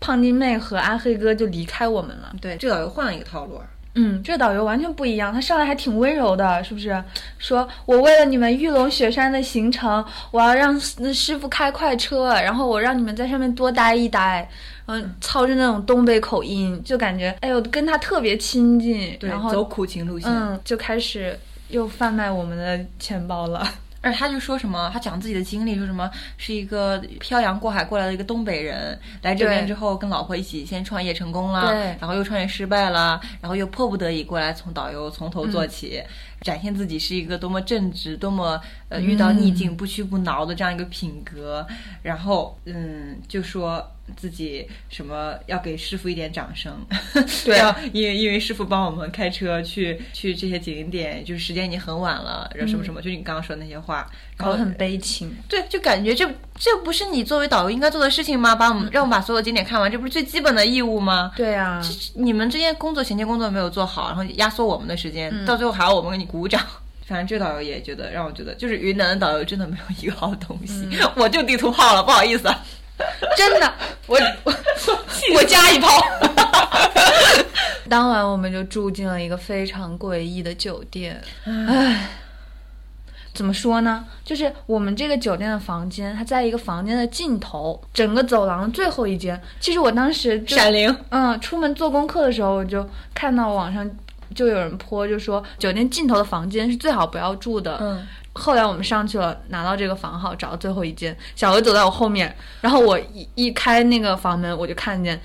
[0.00, 2.32] 胖丁妹和阿黑哥就离开我们了。
[2.40, 3.60] 对，这导游换了一个套路。
[3.96, 7.02] 嗯，这个导游完全不一样，他上来还挺温柔的，是不是？
[7.38, 14.48] 说我为了你们玉龙雪山的行程，我要让那师傅开快车，然后我让你们在上面多待一待，
[14.86, 20.30] 嗯，操着那种东北口音，就感觉哎呦跟他特别亲近，对，然后走苦情路线。
[20.30, 21.36] 嗯，就开始
[21.68, 23.68] 又贩卖我们的钱包了。
[24.02, 36.02] 而且他就说什么，他讲自己的经历，说什么是一个漂洋过海过来的一个东北人，来这边之后跟老婆一起先创业成功了，然后又创业失败了，然后又迫不得已过来从导游从头做起，
[36.42, 41.66] 展现自己是一个多么正直、多么呃遇到逆境不屈不挠的这样一个品格，
[42.02, 43.90] 然后嗯就说。
[44.16, 46.84] 自己什么要给师傅一点掌声，
[47.44, 47.54] 对。
[47.62, 54.04] 要因为因为师傅帮我们开车去去这些景点，就是时间已经很晚了，然后什么什么，就你刚刚说的那些话，
[54.40, 55.36] 然后搞得很悲情。
[55.48, 58.54] 对，就感觉这这不是你作为导游应该做的事情吗？
[58.54, 61.32] 把我们让我们把所有景点看完，这不是最基本的义务吗？
[61.36, 61.80] 对啊，
[62.14, 66.60] 你们这些工作衔接工作没有做好，然后压缩我们的时间，到最后还要我们给你鼓掌。
[67.06, 72.64] 反正这导游也觉得让我觉得，就是云南的导游真的没有一个好东西， 我就地图炮了，不好意思啊。
[73.36, 73.72] 真的，
[74.06, 74.54] 我我
[75.34, 75.88] 我加一炮。
[77.88, 82.08] 当晚我们就住进了一个非常诡异的酒店，唉。
[83.32, 84.04] 怎么说呢？
[84.24, 89.40] 就是我们这个酒店的房间，它在一个房间的尽头，整个走廊的最后一间。
[89.60, 93.88] 其实我当时就闪灵，嗯，出门做功课的时候，我就看到网上
[94.34, 97.78] 就有人泼，就说酒店尽头的房间是最好不要住的。
[97.80, 101.16] 嗯，后来我们上去了，拿到这个房号，找到最后一间。
[101.34, 105.20] 小鹅走在我后面，然后我一一开那个房门，我就看见，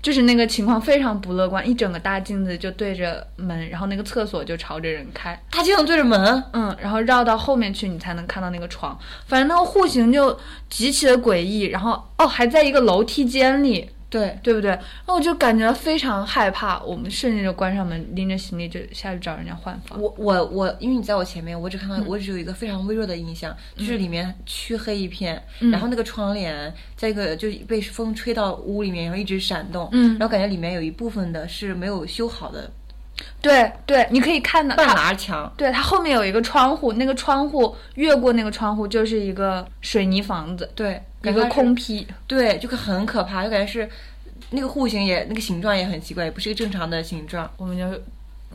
[0.00, 8.98] 就是那个情况非常不乐观，一整个大镜子就对着门，然后那个厕所就朝着人开，大镜子对着门，嗯，然后绕到后面去，你才能看到那个床。
[9.26, 10.38] 反正那个户型就
[10.70, 13.90] 极其的诡异，然后哦，还在一个楼梯间里。
[14.10, 14.78] 对，对不对？
[15.06, 20.00] 那我就感觉非常害怕，我们瞬间就关上门，拎着行李就下去找人家换房。
[20.00, 30.16] 我我我，因为你在我前面，我只看到、我只有一个非常微弱的印象，就是里面黢黑一片，然后那个窗帘在一个就被风吹到屋里面，然后一直闪动，嗯。
[30.18, 32.70] 然后感觉里面有一部分的是没有修好的
[33.40, 42.06] 对对，你可以看到半它，拉墙，对它后面有一个窗户，那个窗户越过那个窗户就是一个水泥房子，对，一个空坯。
[42.26, 43.88] 对，就很可怕，就感觉是
[44.50, 47.48] 那个户型也那个形状也很奇怪，也不是一个正常的形状。
[47.56, 47.84] 我们就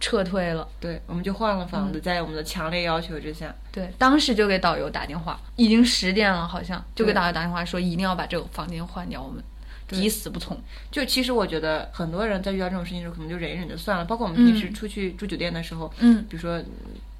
[0.02, 0.67] 撤退了。
[0.82, 9.41] 对，我们就换了房子，在我们的强烈要求之下，对，当时就给导游打电话，已经十点了，好像就给导游打电话说一定要把这个房间换掉，我们
[9.88, 10.58] 抵死不从。
[10.91, 14.06] 就其实我觉得很多人在遇到这种事情的时候，可能就忍一忍就算了。
[14.06, 16.65] 包括我们平时出去住酒店的时候，嗯，比如说嗯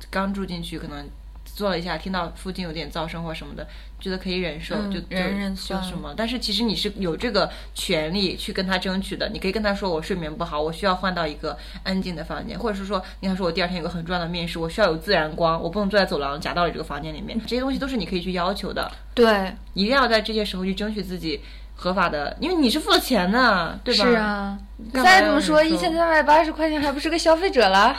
[0.10, 1.08] 刚住进去，可能
[1.46, 3.68] 坐了一下，听到附近有点噪声或什么的，
[4.00, 6.14] 觉得可以忍受，嗯就就忍忍就算了什么。
[6.18, 18.92] 但是其实你是有这个权利去跟他争取的，你可以跟他说我睡眠不好，我需要换到一个安静的房间，或者是说你看说我第二天有个很重要的面试，我需要有自然光，我不能坐在走廊夹道里这个房间里面，这些东西都是你可以去要求的。
[19.14, 21.40] 对，一定要在这些时候去争取自己
[21.84, 24.06] 合法的，因为你是付了钱的，对吧？
[24.06, 24.58] 是啊。
[24.94, 27.94] 再怎么说，一千三百八十块钱还不是个消费者啦。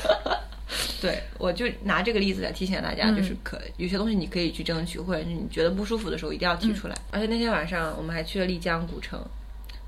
[1.00, 6.94] 对，我就拿这个例子来提醒大家，就是可有些东西你可以去争取，或者是你觉得不舒服的时候一定要提出来。
[7.10, 9.18] 而且那天晚上我们还去了丽江古城，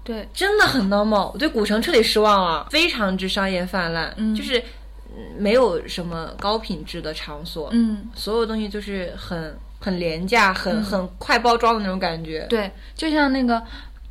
[0.03, 4.59] 对，真的很 normal，我对古城彻底失望了，非常之商业泛滥，就是
[5.15, 12.47] 嗯没有什么高品质的场所，嗯，所有东西就是很很廉价、很、很快包装的那种感觉。
[12.49, 13.63] 对，就像那个，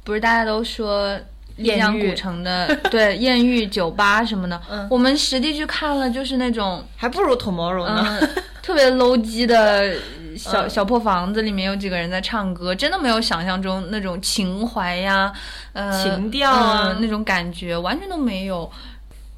[0.04, 1.18] 不是大家都说
[1.56, 8.20] 丽江古城的 对艳遇酒吧什么的，嗯我们实地去看了，就是那种还不如 Tomorrow 呢。
[8.22, 8.30] 嗯
[8.62, 9.92] 特别 low 级的
[10.38, 15.34] 小、嗯小破房子，里面有几个人在唱歌，真的没有想象中那种情怀呀，
[15.74, 18.72] 呃，情调啊嗯那种感觉，完全都没有。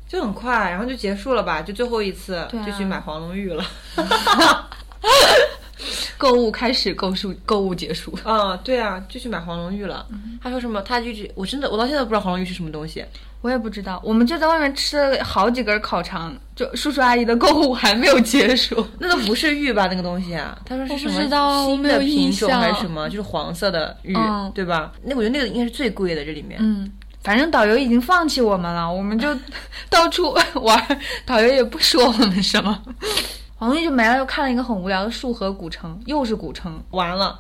[0.10, 3.66] 就很快，然后就结束了吧，就最后一次、啊就去买黄龙玉了。
[6.18, 7.14] 购物开始，购物
[7.46, 8.18] 购物结束。
[8.26, 10.06] 嗯， 对啊，就去买黄龙玉了。
[10.42, 10.82] 他说什么？
[10.82, 13.04] 他一直我真的我到现在不知道黄龙玉是什么东西。
[13.42, 18.88] 我也不知道，我们就在外面吃了好几根烤肠，就叔叔阿姨的购物还没有结束。
[19.00, 19.88] 那都不是玉吧？
[19.88, 20.58] 那个东西啊？
[20.66, 21.22] 他说是什么
[21.66, 23.10] 新的品种还是象什么？
[23.10, 24.94] 就是黄色的玉，嗯对吧？
[25.04, 26.58] 那我觉得那个应该是最贵的，这里面。
[26.64, 26.90] 嗯，
[27.22, 29.28] 反正导游已经放弃我们了，我们就
[29.90, 30.82] 到处玩，
[31.26, 32.82] 导游也不说我们什么。
[33.64, 36.84] 黄历就没了，又看了一个很无聊的束河古城，又是古城。
[36.90, 37.40] 完了，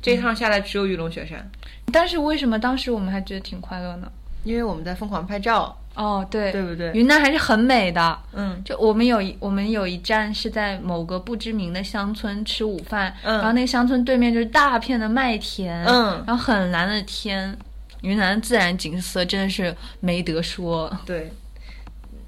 [0.00, 1.50] 这一趟下来只有玉龙雪山，
[1.92, 4.06] 但是为什么当时我们还觉得挺快乐呢？
[4.44, 6.92] 因为我们在疯狂拍照，哦，对，对不对？
[6.92, 8.16] 云南还是很美的。
[8.32, 17.58] 嗯，就我们有一我们有一站是在某个不知名的乡村吃午饭，嗯然后那个乡村对面就是大片的麦田，嗯然后很蓝的天，
[18.02, 20.96] 云南的自然景色真的是没得说。
[21.04, 21.32] 对。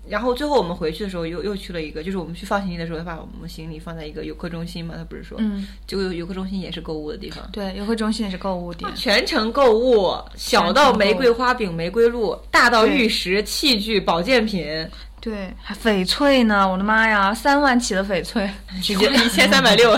[0.09, 14.65] 然后最后我们回去的时候又又去了一个，就是我们去放行李的时候，他把我们行李放在一个游客中心嘛，他不是说，嗯，结果游客中心也是购物的地方，对，游客中心也是购物点，全程购物，小到玫瑰花饼、玫瑰露，大到玉石、器具、保健品，
[15.21, 18.49] 对，还翡翠呢，我的妈呀，三万起的翡翠，
[18.81, 19.93] 直接一千三百六，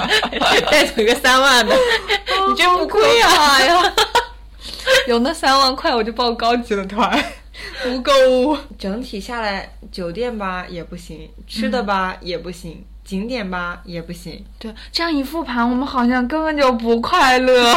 [0.70, 1.74] 带走一个三万的，
[2.48, 3.60] 你真不亏啊啊！
[3.62, 3.94] 呀！
[5.06, 7.22] 有那三万块我就报高级的团，
[7.82, 8.56] 不购物。
[8.78, 14.44] 整体下来，酒店吧也不行，吃的吧也不行，景点吧也不行。
[14.58, 17.74] 对，这样一复盘，我们好像根本就不快乐，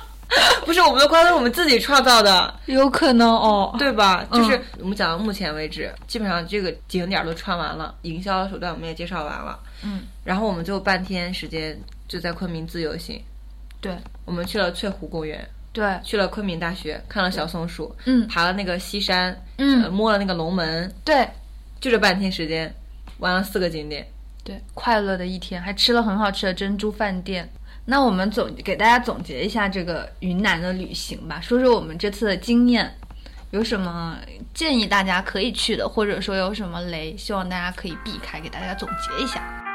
[0.66, 3.74] 不是我们的快乐，我们自己创造的，有可能哦。
[3.78, 4.26] 对吧？
[4.30, 4.42] 嗯。
[4.42, 13.22] 就是我们讲到目前为止，基本上这个景点都串完了，营销手段我们也介绍完了，嗯，然后我们就半天时间就在昆明自由行，
[13.80, 13.96] 对。
[14.24, 21.28] 我们去了翠湖公园，对，去了昆明大学，看了小松鼠，嗯爬了那个西山，嗯呃摸了那个龙门，对
[21.82, 22.74] 就这半天时间，
[23.18, 24.06] 玩了四个景点。
[24.42, 27.46] 对，快乐的一天，还吃了很好吃的珍珠饭店。
[27.84, 32.90] 那我们总给大家总结一下这个云南的旅行吧，说说我们这次的经验，
[33.50, 34.16] 有什么
[34.54, 39.65] 建议大家可以去的，或者说有什么雷，希望大家可以避开，给大家总结一下。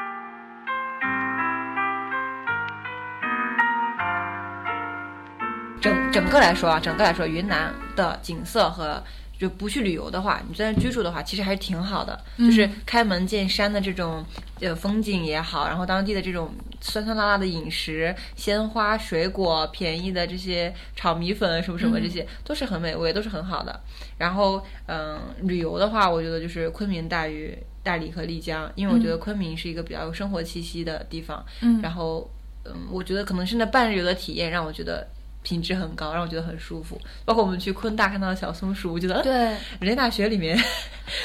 [5.81, 9.03] 整整个来说啊，整个来说，云南的景色和
[9.39, 12.23] 就不去旅游的话，你在那居住的话，其实还是挺好的。
[12.37, 14.23] 就是开门见山的这种
[14.59, 23.79] 呃风景也好，然后当地的这种酸酸辣辣的饮食、鲜花、水果、便宜的这些炒米粉什么什么，这些、都是很美味，都是很好的。
[24.19, 31.43] 然后嗯、旅游的话，我觉得就是昆明大于大理和丽江，因为我觉得昆明是一个比较有生活气息的地方。
[31.61, 32.29] 嗯然后
[32.65, 35.07] 嗯，我觉得可能是那半日游的体验让我觉得。
[35.43, 36.99] 品质很高，让我觉得很舒服。
[37.25, 39.33] 包括我们去昆大看到的小松鼠，我觉得对，
[39.79, 40.57] 人家大学里面，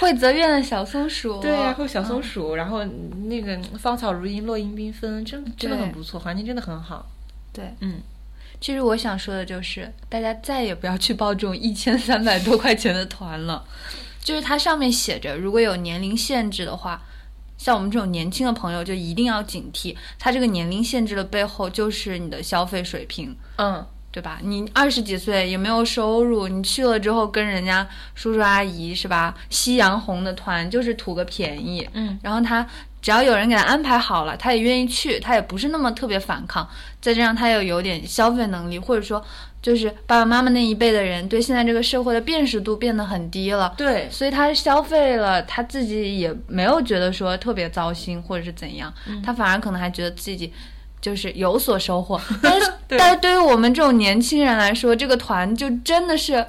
[0.01, 7.07] 惠泽院的小松鼠， 对呀、会有小松嗯鼠，然后那个芳草如茵，落英缤纷，真真的很不错，环境真的很好。
[7.53, 8.01] 对，嗯，
[8.61, 13.65] 其实我想说的就是，大家再也不要去报这种一千三百多块钱的团了。
[14.23, 17.01] 就是它上面写着，如果有年龄限制的话，
[17.57, 19.97] 像我们这种年轻的朋友就一定要警惕。
[20.19, 24.39] 它这个年龄限制的背后就是你的消费水平，嗯，对吧？
[24.43, 29.35] 你二十几岁也没有收入，你去了之后跟人家叔叔阿姨是吧？
[29.51, 32.67] 夕阳红的团就是图个便宜，嗯，然后他
[33.03, 36.67] 只要有人给他安排好了，他也愿意去，他也不是那么特别反抗，
[36.99, 39.23] 再加上他又有点消费能力，或者说
[39.61, 43.75] 就是爸爸妈妈那一辈的人对现在这个社会的辨识度变得很低了。
[43.77, 48.91] 对，所以他消费了，他自己也没有觉得说特别糟心或者是怎样，
[49.23, 50.51] 他反而可能还觉得自己
[51.01, 52.21] 就是有所收获。
[52.43, 56.45] 但是，对但是对于我们这种年轻人来说，这个团就真的是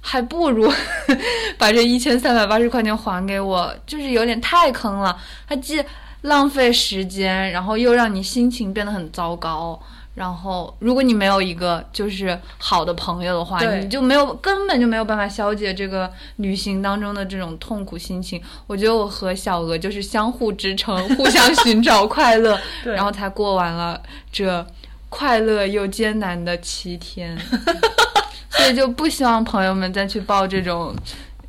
[0.00, 0.72] 还不如
[1.58, 5.16] 把这一千三百八十块钱还给我，就是有点太坑了。
[5.48, 5.82] 它既
[6.22, 9.80] 浪费时间，然后又让你心情变得很糟糕。
[10.14, 18.40] 然后，如果你没有一个就是好的朋友的话，你就没有根本就没有办法消解这个旅行当中的这种痛苦心情。
[18.66, 24.64] 我觉得我和小鹅就是相互支撑，互相寻找快乐， 然后才过完了这
[25.08, 27.38] 快乐又艰难的七天。
[28.50, 30.94] 所以就不希望朋友们再去报这种，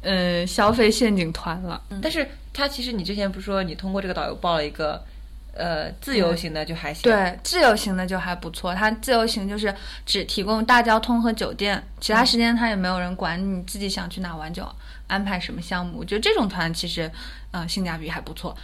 [0.01, 1.79] 嗯，消费陷阱团了。
[2.01, 5.03] 但是他其实你之前不是说你通过这个导游报了一个，
[5.53, 8.73] 呃，自由行的就还行。，对，自由行的就还不错。
[8.73, 9.73] 它自由行就是
[10.05, 14.67] 只提供大交通和酒店，其他时间它也没有人管你自己想去哪玩就
[15.07, 15.99] 安排什么项目。
[15.99, 17.09] 我觉得这种团其实，
[17.51, 18.55] 呃，性价比还不错。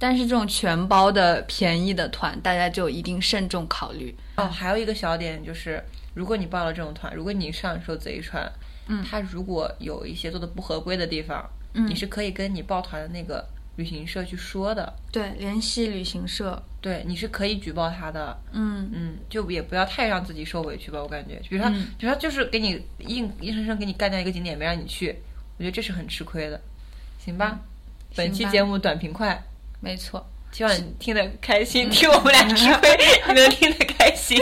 [0.00, 4.16] 但是这种全包的便宜的团，大家就一定慎重考虑。
[4.36, 5.82] 哦，还有一个小点就是，
[6.14, 8.48] 如果你报了这种团，如果你上说贼船，
[8.86, 13.44] 嗯他如果有一些做的不合规的地方，嗯你是可以跟你报团的那个
[13.78, 14.92] 旅行社去说的。
[15.12, 16.60] 对，联系旅行社。
[16.80, 25.16] 对，你是可以举报他的，嗯嗯，就也不要太让自己受委屈吧，我感觉，比如说，嗯比如说就是给你硬硬生生给你干掉一个景点没让你去，
[25.58, 26.60] 我觉得这是很吃亏的，
[27.24, 27.60] 行吧？
[28.14, 29.42] 本期节目短平快，
[29.80, 30.24] 没错。
[30.50, 32.96] 希望你听得开心，听我们俩吃亏，
[33.28, 34.38] 你能听得开心。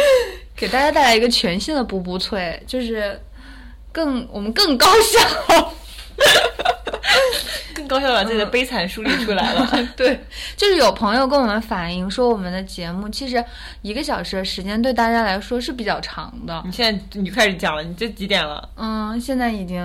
[0.54, 3.20] 给大家带来一个全新的补补脆，就是
[3.92, 5.72] 更我们更高效。
[7.76, 9.68] 更高效地把自己的悲惨梳理出来了。
[9.94, 10.18] 对，
[10.56, 13.44] 就是有朋友跟我们反映说，我们的节目其实
[13.82, 16.62] 一个小时的时间对大家来说是比较长的。
[16.64, 18.66] 你现在你开始讲了，你这几点了？
[18.76, 19.78] 嗯，现在已经，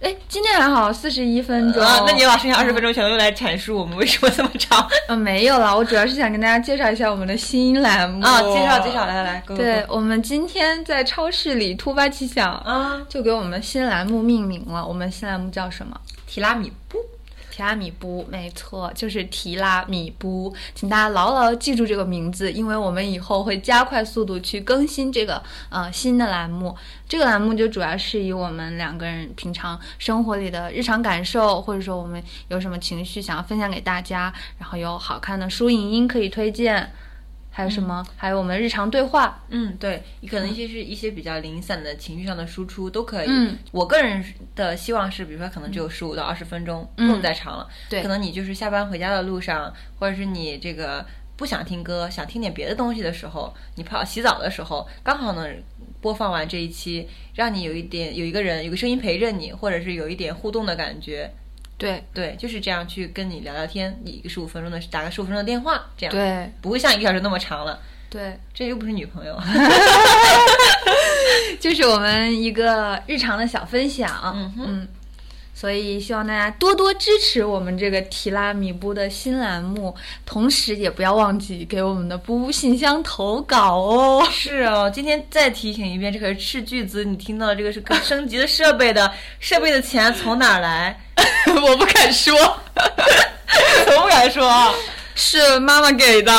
[0.00, 1.82] 哎，今天还好，四十一分钟。
[1.82, 4.88] 啊，那你把剩下二十分钟全都用来阐述我们为什么这么长？
[5.08, 14.86] 嗯， 没有了，我主要是想跟大家介绍一下我们的新栏目啊，介绍介绍，来来来，对我们今天在超市里突发奇想啊，就给我们新栏目命名了。
[14.86, 16.00] 我们新栏目叫什么？
[16.26, 16.98] 提拉米布。
[17.54, 26.76] 提拉米布，没错，就是提拉米布，请大家牢牢记住这个名字，因为我们以后会加快速度去更新这个呃新的栏目。
[27.08, 36.90] 这个栏目就主要是以我们两个人平常生活里的日常感受，或者说我们有什么情绪想要分享给大家，然后有好看的书影音可以推荐。
[37.56, 38.04] 还有什么？
[38.16, 39.40] 还有我们日常对话。
[39.48, 43.28] 嗯，对，你可能一些是一些比较零散的情绪上的输出都可以。
[43.28, 44.22] 嗯，我个人
[44.56, 47.68] 的希望是，比如说可能只有十五到二十分钟，不能再长了。
[47.88, 55.62] 对，可能你就是下班回家的路上，或者是你这个不想听歌，想听点别的东西的时候，你泡洗澡的时候，刚好能
[56.00, 61.30] 播放完这一期，让你有一点有一个人有个声音陪着你，或者是有一点互动的感觉。
[61.76, 67.80] 对对，就是这样去跟你聊聊天，一个十五分钟的打个十五分钟的电话，这样对，不会像一个小时那么长了。
[68.08, 69.36] 对，这又不是女朋友
[71.58, 74.32] 就是我们一个日常的小分享。
[74.36, 74.88] 嗯嗯，
[75.54, 79.94] 所以希望大家多多支持我们这个提拉米布的新栏目，
[80.26, 84.26] 同时也不要忘记给我们的布布信箱投稿哦。
[84.30, 91.00] 是哦，今天再提醒一遍，这可是斥巨资，你听到这个是升级的设备的， 设备的钱从哪儿来？
[91.62, 92.34] 我不敢说，
[92.76, 94.74] 我不敢说，
[95.14, 96.32] 是妈妈给的。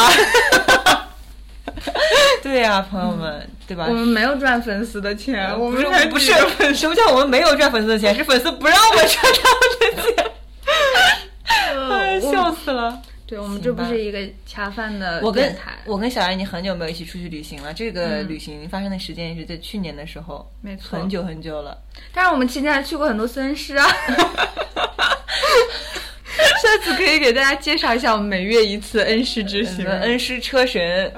[2.43, 3.85] 对呀，朋友们，对吧？
[3.89, 6.31] 我们没有赚粉丝的钱，我们不是
[6.73, 8.13] 什么叫我们没有赚粉丝的钱？
[8.15, 10.31] 是粉丝不让我们赚他们的钱。
[11.89, 13.01] 哎， 笑死了！
[13.27, 15.55] 对我们这不是一个恰饭的我跟。
[15.85, 17.73] 我跟小杨已经很久没有一起出去旅行了。
[17.73, 21.75] 这个旅行发生的时间也是在去年的时候，没错，很久很久了。
[22.13, 23.87] 但是我们期间还去过很多孙师啊。
[26.65, 31.11] 下次可以给大家介绍一下我们每月一次恩师之行，恩师车神，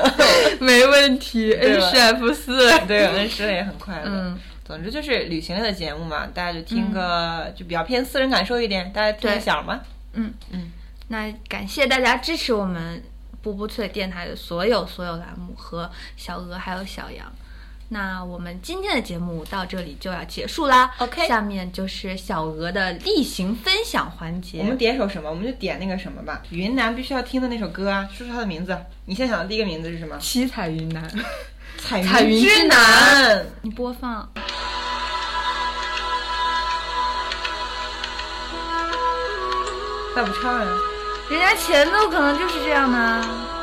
[0.58, 1.52] 没问题。
[1.60, 4.04] 恩师 F 四， 对，恩师也很快乐。
[4.06, 9.80] 嗯，总之就是旅行类的节目嘛，大家就听个就比较偏私人感受一点，大家听个响嘛。
[10.14, 10.72] 嗯嗯，
[11.08, 13.02] 那感谢大家支持我们
[13.42, 17.30] 波波脆电台的所有所有栏目和小鹅还有小杨。
[17.88, 20.90] 那我们今天的节目到这里就要结束啦。
[20.98, 24.60] OK，下面就是小鹅的例行分享环节。
[24.60, 25.30] 我们点首什么？
[25.30, 28.76] 我们就点那个什么吧，云南必须要听的那首歌啊，说说它的名字。
[29.04, 30.16] 你现在想的第一个名字是什么？
[30.18, 31.08] 七彩云南，
[31.78, 33.46] 彩彩云之南。
[33.62, 34.28] 你播放。
[40.16, 40.66] 咋不唱呀？
[41.30, 42.98] 人家前奏可能就是这样的。
[42.98, 43.53] 嗯，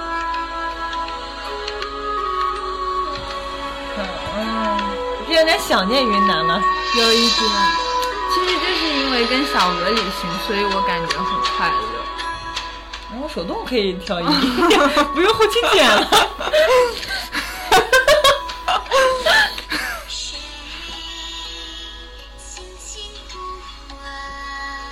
[5.34, 6.62] 有点想念云南了，
[6.98, 7.50] 有一点。
[8.34, 11.26] 其实就是因为跟小鹅旅行，所以我感觉很
[11.58, 11.76] 快乐。
[13.12, 14.28] 然后手动可以调音，
[15.14, 16.08] 不用后期剪了。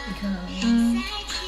[0.07, 1.03] 你看，嗯，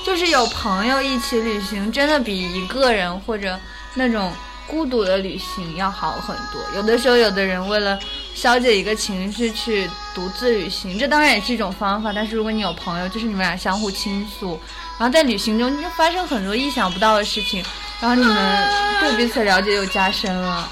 [0.06, 3.60] 就是有朋友一起旅行，真的比一个人或者
[3.96, 4.32] 那种
[4.72, 6.62] 孤独的旅行要好很多。
[6.74, 8.00] 有的时候，有的人为了
[8.34, 12.14] 消解一个情绪去独自旅行，这当然也是一种方法。
[12.14, 14.58] 但是如果你有朋友，就是你们俩相互倾诉，
[14.98, 17.62] 然后在旅行中就发生很多意想不到的事情，
[18.00, 18.70] 然后你们
[19.02, 20.70] 对彼此了解又加深了。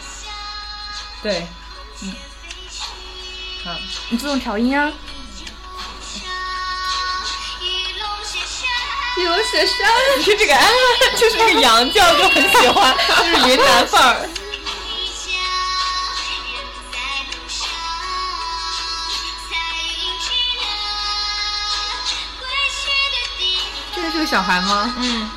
[1.21, 1.45] 对，
[2.03, 2.13] 嗯，
[3.65, 3.75] 好，
[4.09, 4.89] 你自动调音啊。
[9.19, 10.65] 一龙雪山，你是这个，哎，
[11.17, 14.29] 就是这个羊叫，就很喜欢，就是云南范儿。
[23.93, 24.95] 这个是个小孩吗？
[24.99, 25.29] 嗯。